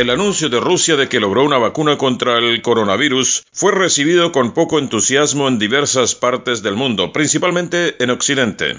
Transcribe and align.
el 0.00 0.10
anuncio 0.10 0.48
de 0.48 0.60
Rusia 0.60 0.94
de 0.94 1.08
que 1.08 1.18
logró 1.18 1.42
una 1.42 1.58
vacuna 1.58 1.98
contra 1.98 2.38
el 2.38 2.62
coronavirus 2.62 3.44
fue 3.52 3.72
recibido 3.72 4.30
con 4.30 4.54
poco 4.54 4.78
entusiasmo 4.78 5.48
en 5.48 5.58
diversas 5.58 6.14
partes 6.14 6.62
del 6.62 6.76
mundo, 6.76 7.12
principalmente 7.12 7.96
en 7.98 8.10
Occidente. 8.10 8.76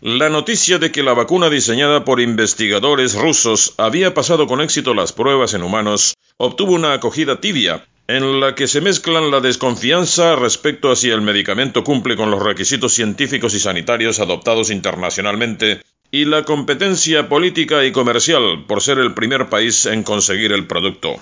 La 0.00 0.28
noticia 0.28 0.78
de 0.78 0.90
que 0.90 1.04
la 1.04 1.14
vacuna 1.14 1.50
diseñada 1.50 2.04
por 2.04 2.20
investigadores 2.20 3.14
rusos 3.14 3.74
había 3.78 4.12
pasado 4.12 4.48
con 4.48 4.60
éxito 4.60 4.92
las 4.92 5.12
pruebas 5.12 5.54
en 5.54 5.62
humanos 5.62 6.16
obtuvo 6.36 6.72
una 6.72 6.94
acogida 6.94 7.40
tibia, 7.40 7.86
en 8.08 8.40
la 8.40 8.56
que 8.56 8.66
se 8.66 8.80
mezclan 8.80 9.30
la 9.30 9.40
desconfianza 9.40 10.34
respecto 10.34 10.90
a 10.90 10.96
si 10.96 11.10
el 11.10 11.20
medicamento 11.20 11.84
cumple 11.84 12.16
con 12.16 12.32
los 12.32 12.42
requisitos 12.42 12.92
científicos 12.92 13.54
y 13.54 13.60
sanitarios 13.60 14.18
adoptados 14.18 14.70
internacionalmente 14.70 15.80
y 16.10 16.24
la 16.24 16.44
competencia 16.44 17.28
política 17.28 17.84
y 17.84 17.92
comercial 17.92 18.64
por 18.66 18.82
ser 18.82 18.98
el 18.98 19.14
primer 19.14 19.48
país 19.48 19.86
en 19.86 20.02
conseguir 20.02 20.52
el 20.52 20.66
producto. 20.66 21.20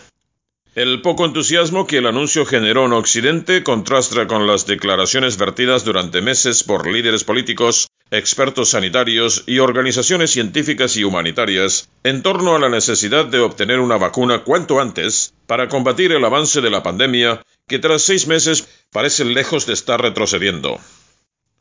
El 0.74 1.02
poco 1.02 1.24
entusiasmo 1.24 1.86
que 1.86 1.98
el 1.98 2.06
anuncio 2.06 2.44
generó 2.44 2.86
en 2.86 2.94
Occidente 2.94 3.62
contrasta 3.62 4.26
con 4.26 4.48
las 4.48 4.66
declaraciones 4.66 5.36
vertidas 5.38 5.84
durante 5.84 6.20
meses 6.20 6.64
por 6.64 6.88
líderes 6.88 7.22
políticos, 7.22 7.86
expertos 8.10 8.70
sanitarios 8.70 9.44
y 9.46 9.60
organizaciones 9.60 10.32
científicas 10.32 10.96
y 10.96 11.04
humanitarias 11.04 11.88
en 12.02 12.22
torno 12.22 12.56
a 12.56 12.58
la 12.58 12.68
necesidad 12.68 13.24
de 13.24 13.38
obtener 13.38 13.78
una 13.78 13.98
vacuna 13.98 14.40
cuanto 14.40 14.80
antes 14.80 15.32
para 15.46 15.68
combatir 15.68 16.10
el 16.10 16.24
avance 16.24 16.60
de 16.60 16.70
la 16.70 16.82
pandemia 16.82 17.40
que 17.68 17.78
tras 17.78 18.02
seis 18.02 18.26
meses 18.26 18.66
parece 18.90 19.24
lejos 19.24 19.66
de 19.66 19.74
estar 19.74 20.02
retrocediendo. 20.02 20.80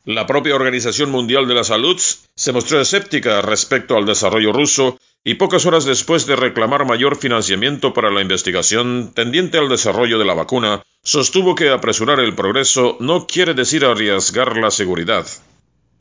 La 0.06 0.26
propia 0.26 0.54
Organización 0.54 1.10
Mundial 1.10 1.48
de 1.48 1.54
la 1.54 1.64
Salud 1.64 1.98
se 1.98 2.52
mostró 2.52 2.78
escéptica 2.78 3.40
respecto 3.40 3.96
al 3.96 4.04
desarrollo 4.04 4.52
ruso 4.52 4.98
y 5.24 5.36
pocas 5.36 5.64
horas 5.64 5.86
después 5.86 6.26
de 6.26 6.36
reclamar 6.36 6.84
mayor 6.84 7.16
financiamiento 7.16 7.94
para 7.94 8.10
la 8.10 8.20
investigación 8.20 9.12
tendiente 9.14 9.56
al 9.56 9.70
desarrollo 9.70 10.18
de 10.18 10.26
la 10.26 10.34
vacuna, 10.34 10.82
sostuvo 11.02 11.54
que 11.54 11.70
apresurar 11.70 12.20
el 12.20 12.34
progreso 12.34 12.98
no 13.00 13.26
quiere 13.26 13.54
decir 13.54 13.86
arriesgar 13.86 14.58
la 14.58 14.70
seguridad. 14.70 15.26